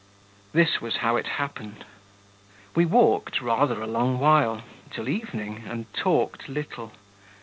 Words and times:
This 0.51 0.81
was 0.81 0.95
how 1.05 1.15
it 1.17 1.27
happened. 1.37 1.85
We 2.75 2.85
walked 2.87 3.39
rather 3.39 3.83
a 3.83 3.85
long 3.85 4.17
while, 4.17 4.63
till 4.89 5.07
evening, 5.07 5.63
and 5.67 5.93
talked 5.93 6.49
little. 6.49 6.93